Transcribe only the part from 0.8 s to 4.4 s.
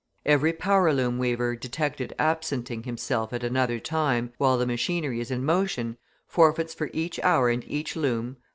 loom weaver detected absenting himself at another time,